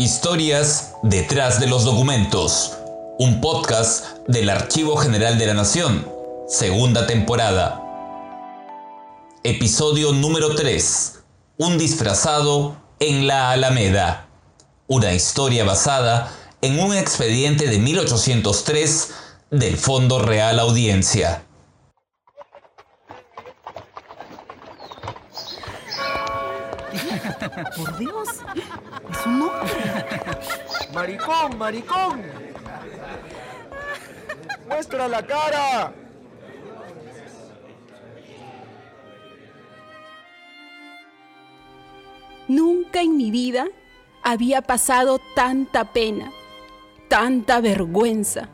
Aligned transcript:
Historias 0.00 0.92
detrás 1.02 1.58
de 1.58 1.66
los 1.66 1.84
documentos. 1.84 2.72
Un 3.18 3.40
podcast 3.40 4.18
del 4.28 4.48
Archivo 4.48 4.96
General 4.96 5.36
de 5.38 5.46
la 5.46 5.54
Nación. 5.54 6.08
Segunda 6.46 7.08
temporada. 7.08 7.82
Episodio 9.42 10.12
número 10.12 10.54
3. 10.54 11.14
Un 11.56 11.78
disfrazado 11.78 12.76
en 13.00 13.26
la 13.26 13.50
Alameda. 13.50 14.28
Una 14.86 15.14
historia 15.14 15.64
basada 15.64 16.32
en 16.62 16.78
un 16.78 16.94
expediente 16.94 17.66
de 17.66 17.80
1803 17.80 19.10
del 19.50 19.76
Fondo 19.76 20.20
Real 20.20 20.60
Audiencia. 20.60 21.42
Por 27.76 27.98
Dios, 27.98 28.28
es 29.10 29.26
un 29.26 29.42
hombre. 29.42 30.06
Maricón, 30.92 31.58
maricón. 31.58 32.22
Muestra 34.68 35.08
la 35.08 35.26
cara. 35.26 35.92
Nunca 42.48 43.02
en 43.02 43.16
mi 43.16 43.30
vida 43.30 43.66
había 44.22 44.62
pasado 44.62 45.20
tanta 45.34 45.92
pena, 45.92 46.32
tanta 47.08 47.60
vergüenza. 47.60 48.48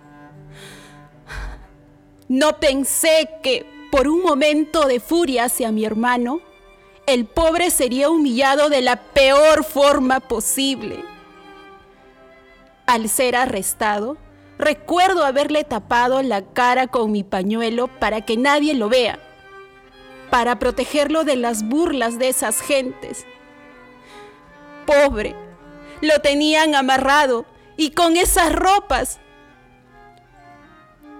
No 2.28 2.58
pensé 2.58 3.28
que 3.42 3.66
por 3.92 4.08
un 4.08 4.22
momento 4.22 4.86
de 4.86 4.98
furia 4.98 5.44
hacia 5.44 5.70
mi 5.70 5.84
hermano, 5.84 6.40
el 7.06 7.26
pobre 7.26 7.70
sería 7.70 8.08
humillado 8.08 8.68
de 8.68 8.80
la 8.80 8.96
peor 8.96 9.64
forma 9.64 10.20
posible. 10.20 11.04
Al 12.86 13.08
ser 13.08 13.36
arrestado, 13.36 14.16
recuerdo 14.58 15.24
haberle 15.24 15.64
tapado 15.64 16.22
la 16.22 16.42
cara 16.42 16.86
con 16.86 17.12
mi 17.12 17.22
pañuelo 17.22 17.88
para 17.88 18.22
que 18.22 18.36
nadie 18.36 18.74
lo 18.74 18.88
vea, 18.88 19.18
para 20.30 20.58
protegerlo 20.58 21.24
de 21.24 21.36
las 21.36 21.68
burlas 21.68 22.18
de 22.18 22.28
esas 22.28 22.60
gentes. 22.60 23.26
Pobre, 24.86 25.34
lo 26.00 26.20
tenían 26.20 26.74
amarrado 26.74 27.44
y 27.76 27.90
con 27.90 28.16
esas 28.16 28.52
ropas. 28.52 29.20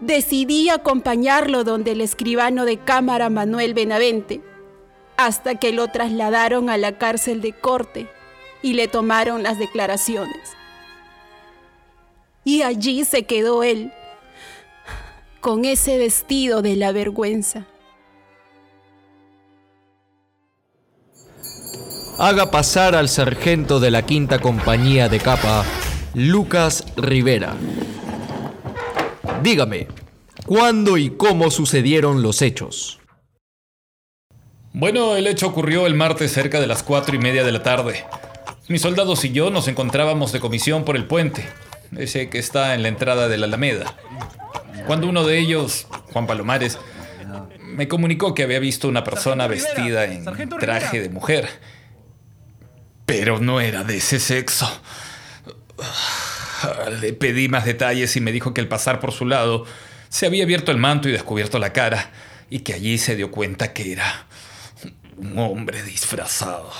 Decidí 0.00 0.68
acompañarlo 0.68 1.64
donde 1.64 1.92
el 1.92 2.00
escribano 2.00 2.64
de 2.64 2.78
cámara 2.78 3.30
Manuel 3.30 3.74
Benavente 3.74 4.42
hasta 5.16 5.56
que 5.56 5.72
lo 5.72 5.88
trasladaron 5.88 6.70
a 6.70 6.76
la 6.76 6.98
cárcel 6.98 7.40
de 7.40 7.52
corte 7.52 8.08
y 8.62 8.74
le 8.74 8.88
tomaron 8.88 9.42
las 9.42 9.58
declaraciones. 9.58 10.54
Y 12.44 12.62
allí 12.62 13.04
se 13.04 13.24
quedó 13.24 13.62
él, 13.62 13.92
con 15.40 15.64
ese 15.64 15.98
vestido 15.98 16.62
de 16.62 16.76
la 16.76 16.92
vergüenza. 16.92 17.66
Haga 22.18 22.50
pasar 22.50 22.94
al 22.94 23.08
sargento 23.08 23.80
de 23.80 23.90
la 23.90 24.06
quinta 24.06 24.38
compañía 24.38 25.08
de 25.08 25.18
capa, 25.18 25.64
Lucas 26.14 26.84
Rivera. 26.96 27.54
Dígame, 29.42 29.88
¿cuándo 30.46 30.96
y 30.96 31.10
cómo 31.10 31.50
sucedieron 31.50 32.22
los 32.22 32.40
hechos? 32.40 33.00
Bueno, 34.76 35.14
el 35.14 35.28
hecho 35.28 35.46
ocurrió 35.46 35.86
el 35.86 35.94
martes 35.94 36.32
cerca 36.32 36.58
de 36.58 36.66
las 36.66 36.82
cuatro 36.82 37.14
y 37.14 37.20
media 37.20 37.44
de 37.44 37.52
la 37.52 37.62
tarde. 37.62 38.04
Mis 38.66 38.82
soldados 38.82 39.24
y 39.24 39.30
yo 39.30 39.48
nos 39.48 39.68
encontrábamos 39.68 40.32
de 40.32 40.40
comisión 40.40 40.84
por 40.84 40.96
el 40.96 41.06
puente, 41.06 41.48
ese 41.96 42.28
que 42.28 42.40
está 42.40 42.74
en 42.74 42.82
la 42.82 42.88
entrada 42.88 43.28
de 43.28 43.38
la 43.38 43.46
Alameda. 43.46 43.94
Cuando 44.88 45.06
uno 45.06 45.24
de 45.24 45.38
ellos, 45.38 45.86
Juan 46.12 46.26
Palomares, 46.26 46.80
me 47.60 47.86
comunicó 47.86 48.34
que 48.34 48.42
había 48.42 48.58
visto 48.58 48.88
una 48.88 49.04
persona 49.04 49.46
vestida 49.46 50.06
en 50.06 50.24
traje 50.58 51.00
de 51.00 51.08
mujer. 51.08 51.48
Pero 53.06 53.38
no 53.38 53.60
era 53.60 53.84
de 53.84 53.98
ese 53.98 54.18
sexo. 54.18 54.68
Le 57.00 57.12
pedí 57.12 57.48
más 57.48 57.64
detalles 57.64 58.16
y 58.16 58.20
me 58.20 58.32
dijo 58.32 58.52
que 58.52 58.60
al 58.60 58.66
pasar 58.66 58.98
por 58.98 59.12
su 59.12 59.24
lado 59.24 59.66
se 60.08 60.26
había 60.26 60.42
abierto 60.42 60.72
el 60.72 60.78
manto 60.78 61.08
y 61.08 61.12
descubierto 61.12 61.60
la 61.60 61.72
cara 61.72 62.10
y 62.50 62.60
que 62.60 62.74
allí 62.74 62.98
se 62.98 63.14
dio 63.14 63.30
cuenta 63.30 63.72
que 63.72 63.92
era 63.92 64.26
un 65.16 65.38
hombre 65.38 65.82
disfrazado. 65.82 66.70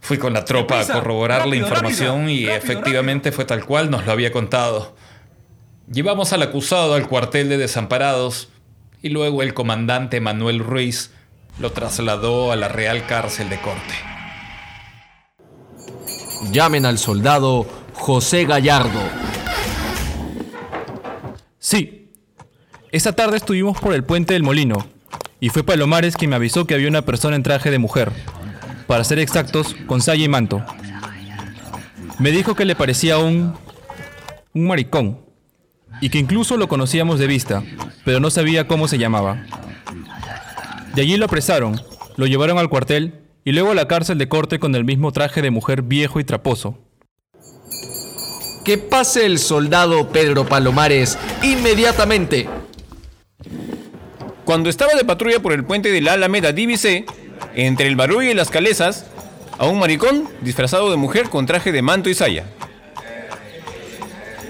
Fui 0.00 0.18
con 0.18 0.32
la 0.32 0.44
tropa 0.44 0.80
a 0.80 0.86
corroborar 0.86 1.46
la 1.46 1.56
información 1.56 2.30
y 2.30 2.46
efectivamente 2.46 3.32
fue 3.32 3.44
tal 3.44 3.64
cual 3.64 3.90
nos 3.90 4.06
lo 4.06 4.12
había 4.12 4.32
contado. 4.32 4.96
Llevamos 5.90 6.32
al 6.32 6.42
acusado 6.42 6.94
al 6.94 7.08
cuartel 7.08 7.48
de 7.48 7.58
desamparados 7.58 8.48
y 9.02 9.10
luego 9.10 9.42
el 9.42 9.54
comandante 9.54 10.20
Manuel 10.20 10.60
Ruiz 10.60 11.10
lo 11.58 11.72
trasladó 11.72 12.52
a 12.52 12.56
la 12.56 12.68
Real 12.68 13.06
Cárcel 13.06 13.48
de 13.50 13.60
Corte. 13.60 13.94
Llamen 16.52 16.86
al 16.86 16.98
soldado 16.98 17.66
José 17.92 18.44
Gallardo. 18.44 19.00
Sí. 21.58 22.12
Esa 22.92 23.12
tarde 23.12 23.36
estuvimos 23.36 23.78
por 23.78 23.92
el 23.92 24.04
puente 24.04 24.32
del 24.32 24.42
molino 24.42 24.97
y 25.40 25.50
fue 25.50 25.62
Palomares 25.62 26.16
quien 26.16 26.30
me 26.30 26.36
avisó 26.36 26.66
que 26.66 26.74
había 26.74 26.88
una 26.88 27.02
persona 27.02 27.36
en 27.36 27.42
traje 27.42 27.70
de 27.70 27.78
mujer. 27.78 28.12
Para 28.86 29.04
ser 29.04 29.18
exactos, 29.18 29.76
con 29.86 30.00
saya 30.00 30.24
y 30.24 30.28
manto. 30.28 30.64
Me 32.18 32.30
dijo 32.30 32.54
que 32.54 32.64
le 32.64 32.74
parecía 32.74 33.18
un... 33.18 33.54
un 34.54 34.66
maricón. 34.66 35.20
Y 36.00 36.10
que 36.10 36.18
incluso 36.18 36.56
lo 36.56 36.68
conocíamos 36.68 37.18
de 37.18 37.26
vista, 37.26 37.62
pero 38.04 38.20
no 38.20 38.30
sabía 38.30 38.66
cómo 38.66 38.88
se 38.88 38.98
llamaba. 38.98 39.44
De 40.94 41.02
allí 41.02 41.16
lo 41.16 41.26
apresaron, 41.26 41.80
lo 42.16 42.26
llevaron 42.26 42.58
al 42.58 42.68
cuartel 42.68 43.20
y 43.44 43.52
luego 43.52 43.70
a 43.70 43.74
la 43.74 43.88
cárcel 43.88 44.18
de 44.18 44.28
corte 44.28 44.58
con 44.58 44.74
el 44.74 44.84
mismo 44.84 45.12
traje 45.12 45.42
de 45.42 45.50
mujer 45.50 45.82
viejo 45.82 46.20
y 46.20 46.24
traposo. 46.24 46.78
Que 48.64 48.78
pase 48.78 49.24
el 49.24 49.38
soldado 49.38 50.10
Pedro 50.10 50.46
Palomares 50.46 51.18
inmediatamente. 51.42 52.48
Cuando 54.48 54.70
estaba 54.70 54.94
de 54.94 55.04
patrulla 55.04 55.40
por 55.40 55.52
el 55.52 55.62
puente 55.62 55.92
de 55.92 56.00
la 56.00 56.14
Alameda 56.14 56.52
divisé, 56.52 57.04
entre 57.54 57.86
el 57.86 57.96
barullo 57.96 58.30
y 58.30 58.32
las 58.32 58.48
calezas, 58.48 59.04
a 59.58 59.66
un 59.66 59.78
maricón 59.78 60.26
disfrazado 60.40 60.90
de 60.90 60.96
mujer 60.96 61.28
con 61.28 61.44
traje 61.44 61.70
de 61.70 61.82
manto 61.82 62.08
y 62.08 62.14
saya. 62.14 62.46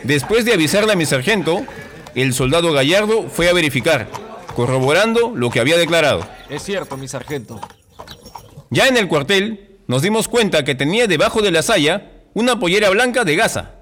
Después 0.04 0.44
de 0.44 0.52
avisarle 0.52 0.92
a 0.92 0.94
mi 0.94 1.04
sargento, 1.04 1.66
el 2.14 2.32
soldado 2.32 2.72
Gallardo 2.72 3.24
fue 3.28 3.48
a 3.48 3.52
verificar, 3.52 4.06
corroborando 4.54 5.32
lo 5.34 5.50
que 5.50 5.58
había 5.58 5.76
declarado. 5.76 6.24
Es 6.48 6.62
cierto, 6.62 6.96
mi 6.96 7.08
sargento. 7.08 7.60
Ya 8.70 8.86
en 8.86 8.98
el 8.98 9.08
cuartel, 9.08 9.80
nos 9.88 10.02
dimos 10.02 10.28
cuenta 10.28 10.62
que 10.62 10.76
tenía 10.76 11.08
debajo 11.08 11.42
de 11.42 11.50
la 11.50 11.62
saya 11.62 12.12
una 12.34 12.60
pollera 12.60 12.88
blanca 12.90 13.24
de 13.24 13.34
gasa, 13.34 13.80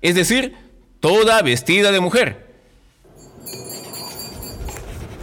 es 0.00 0.14
decir, 0.14 0.54
toda 1.00 1.42
vestida 1.42 1.90
de 1.90 1.98
mujer. 1.98 2.45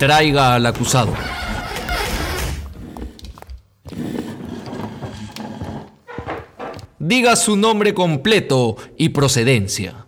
Traiga 0.04 0.56
al 0.56 0.66
acusado. 0.66 1.14
Diga 7.00 7.38
su 7.38 7.56
nombre 7.56 7.94
completo 7.94 8.76
y 8.98 9.10
procedencia. 9.10 10.08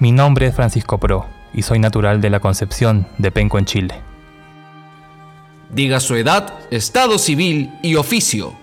Mi 0.00 0.12
nombre 0.12 0.46
es 0.46 0.54
Francisco 0.54 0.98
Pro 0.98 1.26
y 1.52 1.60
soy 1.60 1.78
natural 1.78 2.22
de 2.22 2.30
la 2.30 2.40
Concepción 2.40 3.06
de 3.18 3.30
Penco 3.30 3.58
en 3.58 3.66
Chile. 3.66 4.00
Diga 5.70 6.00
su 6.00 6.14
edad, 6.14 6.54
estado 6.70 7.18
civil 7.18 7.70
y 7.82 7.96
oficio. 7.96 8.54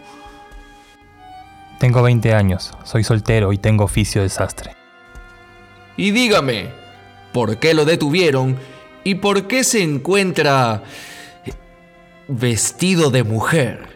Tengo 1.78 2.02
20 2.02 2.34
años, 2.34 2.72
soy 2.86 3.04
soltero 3.04 3.54
y 3.54 3.60
tengo 3.60 3.84
oficio 3.84 4.24
de 4.24 4.30
sastre. 4.30 4.72
Y 5.96 6.10
dígame, 6.10 6.70
¿por 7.34 7.60
qué 7.60 7.76
lo 7.76 7.86
detuvieron 7.86 8.58
y 9.04 9.16
por 9.16 9.48
qué 9.48 9.64
se 9.64 9.84
encuentra 9.84 10.84
vestido 12.28 13.10
de 13.12 13.24
mujer? 13.24 13.94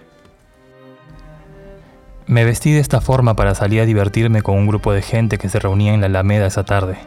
Me 2.25 2.43
vestí 2.43 2.73
de 2.73 2.79
esta 2.79 2.99
forma 2.99 3.35
para 3.35 3.55
salir 3.55 3.79
a 3.79 3.85
divertirme 3.85 4.41
con 4.41 4.57
un 4.57 4.67
grupo 4.67 4.91
de 4.91 5.01
gente 5.01 5.37
que 5.37 5.47
se 5.47 5.59
reunía 5.59 5.93
en 5.93 6.01
la 6.01 6.07
Alameda 6.07 6.45
esa 6.45 6.65
tarde. 6.65 6.97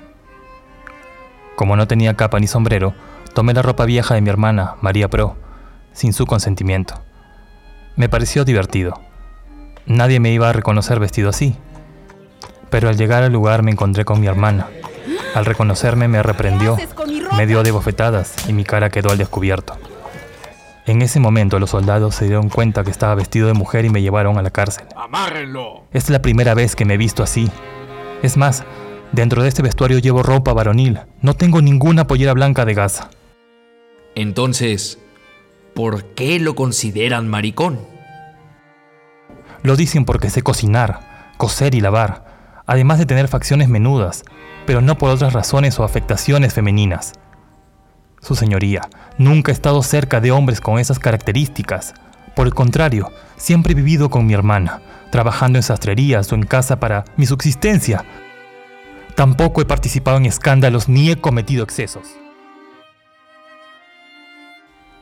Como 1.56 1.76
no 1.76 1.86
tenía 1.86 2.16
capa 2.16 2.40
ni 2.40 2.46
sombrero, 2.46 2.94
tomé 3.34 3.52
la 3.52 3.60
ropa 3.60 3.84
vieja 3.84 4.14
de 4.14 4.22
mi 4.22 4.30
hermana, 4.30 4.76
María 4.80 5.08
Pro, 5.08 5.36
sin 5.92 6.14
su 6.14 6.24
consentimiento. 6.24 6.94
Me 7.96 8.08
pareció 8.08 8.46
divertido. 8.46 8.98
Nadie 9.84 10.20
me 10.20 10.32
iba 10.32 10.48
a 10.48 10.54
reconocer 10.54 10.98
vestido 11.00 11.28
así. 11.28 11.54
Pero 12.70 12.88
al 12.88 12.96
llegar 12.96 13.22
al 13.22 13.32
lugar 13.32 13.62
me 13.62 13.72
encontré 13.72 14.06
con 14.06 14.20
mi 14.20 14.26
hermana. 14.26 14.68
Al 15.34 15.44
reconocerme 15.44 16.08
me 16.08 16.22
reprendió, 16.22 16.76
me 17.36 17.46
dio 17.46 17.62
de 17.62 17.70
bofetadas 17.70 18.48
y 18.48 18.52
mi 18.52 18.64
cara 18.64 18.90
quedó 18.90 19.10
al 19.10 19.18
descubierto. 19.18 19.78
En 20.86 21.02
ese 21.02 21.20
momento 21.20 21.60
los 21.60 21.70
soldados 21.70 22.16
se 22.16 22.24
dieron 22.24 22.48
cuenta 22.48 22.82
que 22.82 22.90
estaba 22.90 23.14
vestido 23.14 23.46
de 23.46 23.54
mujer 23.54 23.84
y 23.84 23.90
me 23.90 24.02
llevaron 24.02 24.38
a 24.38 24.42
la 24.42 24.50
cárcel. 24.50 24.86
¡Amárrenlo! 24.96 25.84
Es 25.92 26.10
la 26.10 26.20
primera 26.20 26.54
vez 26.54 26.74
que 26.74 26.84
me 26.84 26.94
he 26.94 26.96
visto 26.96 27.22
así. 27.22 27.48
Es 28.22 28.36
más, 28.36 28.64
dentro 29.12 29.42
de 29.42 29.48
este 29.48 29.62
vestuario 29.62 29.98
llevo 29.98 30.22
ropa 30.22 30.52
varonil. 30.52 30.98
No 31.22 31.34
tengo 31.34 31.62
ninguna 31.62 32.06
pollera 32.08 32.32
blanca 32.32 32.64
de 32.64 32.74
gasa. 32.74 33.10
Entonces, 34.16 34.98
¿por 35.74 36.06
qué 36.14 36.40
lo 36.40 36.56
consideran 36.56 37.28
maricón? 37.28 37.78
Lo 39.62 39.76
dicen 39.76 40.04
porque 40.04 40.30
sé 40.30 40.42
cocinar, 40.42 41.34
coser 41.36 41.74
y 41.74 41.80
lavar, 41.80 42.29
además 42.70 43.00
de 43.00 43.06
tener 43.06 43.26
facciones 43.26 43.68
menudas, 43.68 44.22
pero 44.64 44.80
no 44.80 44.96
por 44.96 45.10
otras 45.10 45.32
razones 45.32 45.80
o 45.80 45.82
afectaciones 45.82 46.54
femeninas. 46.54 47.14
Su 48.20 48.36
señoría, 48.36 48.88
nunca 49.18 49.50
he 49.50 49.54
estado 49.54 49.82
cerca 49.82 50.20
de 50.20 50.30
hombres 50.30 50.60
con 50.60 50.78
esas 50.78 51.00
características. 51.00 51.94
Por 52.36 52.46
el 52.46 52.54
contrario, 52.54 53.10
siempre 53.36 53.72
he 53.72 53.74
vivido 53.74 54.08
con 54.08 54.24
mi 54.24 54.34
hermana, 54.34 54.82
trabajando 55.10 55.58
en 55.58 55.64
sastrerías 55.64 56.30
o 56.30 56.36
en 56.36 56.44
casa 56.44 56.78
para 56.78 57.04
mi 57.16 57.26
subsistencia. 57.26 58.04
Tampoco 59.16 59.60
he 59.60 59.64
participado 59.64 60.18
en 60.18 60.26
escándalos 60.26 60.88
ni 60.88 61.10
he 61.10 61.16
cometido 61.16 61.64
excesos. 61.64 62.06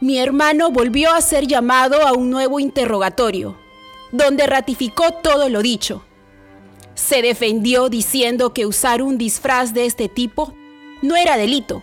Mi 0.01 0.19
hermano 0.19 0.71
volvió 0.71 1.13
a 1.13 1.21
ser 1.21 1.47
llamado 1.47 2.07
a 2.07 2.15
un 2.15 2.31
nuevo 2.31 2.61
interrogatorio, 2.61 3.59
donde 4.11 4.47
ratificó 4.47 5.13
todo 5.23 5.51
lo 5.51 5.61
dicho. 5.61 6.08
Se 6.99 7.23
defendió 7.23 7.89
diciendo 7.89 8.53
que 8.53 8.67
usar 8.67 9.03
un 9.03 9.19
disfraz 9.19 9.73
de 9.73 9.87
este 9.87 10.09
tipo 10.09 10.53
no 11.01 11.15
era 11.15 11.37
delito, 11.37 11.81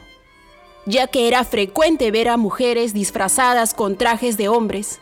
ya 0.85 1.07
que 1.07 1.29
era 1.29 1.45
frecuente 1.45 2.11
ver 2.11 2.27
a 2.27 2.35
mujeres 2.35 2.93
disfrazadas 2.93 3.73
con 3.73 3.95
trajes 3.95 4.35
de 4.35 4.49
hombres. 4.49 4.99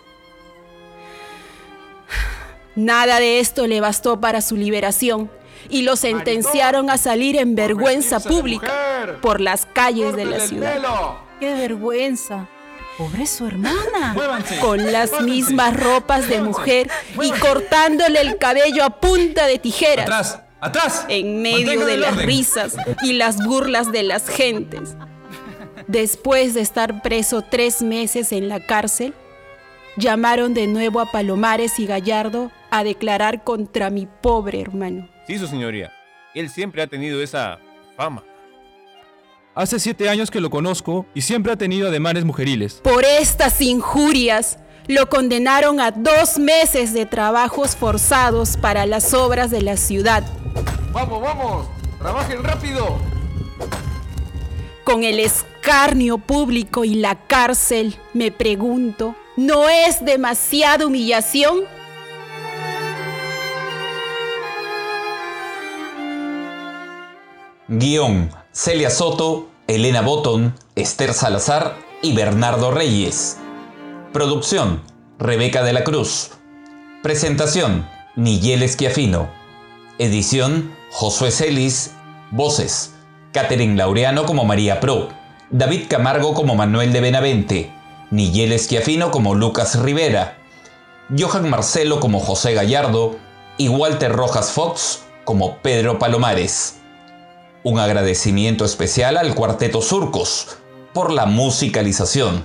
Nada 2.75 3.19
de 3.19 3.39
esto 3.39 3.65
le 3.65 3.81
bastó 3.81 4.21
para 4.21 4.41
su 4.41 4.55
liberación 4.55 5.31
y 5.67 5.81
lo 5.81 5.95
sentenciaron 5.95 6.91
a 6.91 6.99
salir 6.99 7.35
en 7.35 7.55
vergüenza 7.55 8.19
pública 8.19 9.17
por 9.19 9.41
las 9.41 9.65
calles 9.65 10.15
de 10.15 10.25
la 10.25 10.39
ciudad. 10.41 10.79
¡Qué 11.39 11.55
vergüenza! 11.55 12.47
Pobre 12.97 13.25
su 13.25 13.47
hermana. 13.47 14.15
Con 14.61 14.91
las 14.91 15.21
mismas 15.21 15.75
ropas 15.75 16.27
de 16.27 16.41
mujer 16.41 16.89
y 17.21 17.31
cortándole 17.31 18.21
el 18.21 18.37
cabello 18.37 18.83
a 18.83 18.99
punta 18.99 19.47
de 19.47 19.57
tijeras. 19.57 20.05
¡Atrás! 20.05 20.39
¡Atrás! 20.61 21.05
En 21.09 21.41
medio 21.41 21.85
de 21.85 21.97
las 21.97 22.15
risas 22.17 22.75
y 23.01 23.13
las 23.13 23.43
burlas 23.43 23.91
de 23.91 24.03
las 24.03 24.29
gentes. 24.29 24.95
Después 25.87 26.53
de 26.53 26.61
estar 26.61 27.01
preso 27.01 27.41
tres 27.41 27.81
meses 27.81 28.31
en 28.31 28.47
la 28.47 28.59
cárcel, 28.65 29.13
llamaron 29.97 30.53
de 30.53 30.67
nuevo 30.67 30.99
a 30.99 31.11
Palomares 31.11 31.79
y 31.79 31.87
Gallardo 31.87 32.51
a 32.69 32.83
declarar 32.83 33.43
contra 33.43 33.89
mi 33.89 34.05
pobre 34.05 34.61
hermano. 34.61 35.09
Sí, 35.27 35.37
su 35.39 35.47
señoría. 35.47 35.91
Él 36.33 36.49
siempre 36.49 36.81
ha 36.81 36.87
tenido 36.87 37.21
esa 37.21 37.59
fama. 37.97 38.23
Hace 39.55 39.79
siete 39.79 40.09
años 40.09 40.31
que 40.31 40.41
lo 40.41 40.49
conozco 40.49 41.05
y 41.13 41.21
siempre 41.21 41.53
ha 41.53 41.55
tenido 41.55 41.87
ademanes 41.87 42.25
mujeriles. 42.25 42.81
Por 42.83 43.05
estas 43.05 43.61
injurias, 43.61 44.57
lo 44.87 45.09
condenaron 45.09 45.79
a 45.79 45.91
dos 45.91 46.39
meses 46.39 46.91
de 46.91 47.05
trabajos 47.05 47.75
forzados 47.75 48.57
para 48.57 48.87
las 48.87 49.13
obras 49.13 49.51
de 49.51 49.61
la 49.61 49.77
ciudad. 49.77 50.23
¡Vamos, 50.91 51.21
vamos! 51.21 51.67
¡Trabajen 51.99 52.43
rápido! 52.43 52.97
Con 54.83 55.03
el 55.03 55.19
escarnio 55.19 56.17
público 56.17 56.83
y 56.83 56.95
la 56.95 57.27
cárcel, 57.27 57.95
me 58.15 58.31
pregunto, 58.31 59.15
¿no 59.37 59.69
es 59.69 60.03
demasiada 60.03 60.87
humillación? 60.87 61.61
Guión, 67.67 68.31
Celia 68.55 68.91
Soto, 68.91 69.49
Elena 69.65 70.01
Botton, 70.01 70.53
Esther 70.75 71.15
Salazar 71.15 71.75
y 72.03 72.13
Bernardo 72.13 72.69
Reyes. 72.69 73.37
Producción, 74.11 74.83
Rebeca 75.17 75.63
de 75.63 75.73
la 75.73 75.83
Cruz. 75.83 76.29
Presentación, 77.01 77.89
Nigel 78.15 78.61
Esquiafino. 78.61 79.27
Edición, 79.97 80.71
Josué 80.91 81.31
Celis. 81.31 81.95
Voces, 82.29 82.93
Catherine 83.31 83.75
Laureano 83.75 84.27
como 84.27 84.45
María 84.45 84.79
Pro. 84.79 85.09
David 85.49 85.87
Camargo 85.89 86.35
como 86.35 86.53
Manuel 86.53 86.93
de 86.93 87.01
Benavente. 87.01 87.71
Nigel 88.11 88.51
Esquiafino 88.51 89.09
como 89.09 89.33
Lucas 89.33 89.81
Rivera. 89.81 90.37
Johan 91.17 91.49
Marcelo 91.49 91.99
como 91.99 92.19
José 92.19 92.53
Gallardo. 92.53 93.15
Y 93.57 93.69
Walter 93.69 94.11
Rojas 94.11 94.51
Fox 94.51 95.01
como 95.25 95.57
Pedro 95.63 95.97
Palomares. 95.97 96.82
Un 97.65 97.79
agradecimiento 97.79 98.65
especial 98.65 99.15
al 99.15 99.35
Cuarteto 99.35 99.81
Surcos 99.81 100.57
por 100.93 101.13
la 101.13 101.25
musicalización 101.25 102.43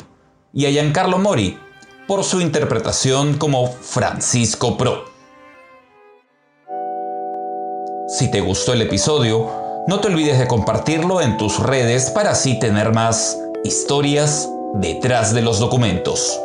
y 0.53 0.67
a 0.67 0.70
Giancarlo 0.70 1.19
Mori 1.19 1.59
por 2.06 2.23
su 2.23 2.41
interpretación 2.41 3.37
como 3.37 3.67
Francisco 3.67 4.76
Pro. 4.76 5.06
Si 8.06 8.31
te 8.31 8.41
gustó 8.41 8.73
el 8.73 8.82
episodio, 8.82 9.50
no 9.88 9.99
te 9.99 10.06
olvides 10.06 10.38
de 10.38 10.47
compartirlo 10.47 11.21
en 11.21 11.37
tus 11.37 11.59
redes 11.59 12.11
para 12.11 12.31
así 12.31 12.59
tener 12.61 12.93
más 12.93 13.38
historias 13.64 14.49
detrás 14.75 15.35
de 15.35 15.43
los 15.43 15.59
documentos. 15.59 16.41